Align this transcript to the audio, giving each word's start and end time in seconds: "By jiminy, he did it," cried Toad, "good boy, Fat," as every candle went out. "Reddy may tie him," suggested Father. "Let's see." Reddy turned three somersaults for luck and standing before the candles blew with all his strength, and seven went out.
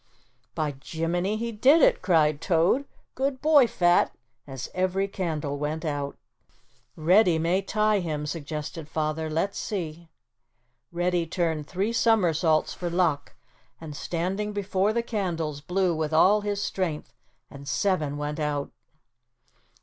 "By 0.55 0.77
jiminy, 0.83 1.37
he 1.37 1.51
did 1.51 1.79
it," 1.83 2.01
cried 2.01 2.41
Toad, 2.41 2.85
"good 3.13 3.39
boy, 3.39 3.67
Fat," 3.67 4.11
as 4.47 4.67
every 4.73 5.07
candle 5.07 5.59
went 5.59 5.85
out. 5.85 6.17
"Reddy 6.95 7.37
may 7.37 7.61
tie 7.61 7.99
him," 7.99 8.25
suggested 8.25 8.87
Father. 8.89 9.29
"Let's 9.29 9.59
see." 9.59 10.09
Reddy 10.91 11.27
turned 11.27 11.67
three 11.67 11.93
somersaults 11.93 12.73
for 12.73 12.89
luck 12.89 13.35
and 13.79 13.95
standing 13.95 14.53
before 14.53 14.91
the 14.91 15.03
candles 15.03 15.61
blew 15.61 15.95
with 15.95 16.13
all 16.13 16.41
his 16.41 16.63
strength, 16.63 17.13
and 17.51 17.67
seven 17.67 18.17
went 18.17 18.39
out. 18.39 18.71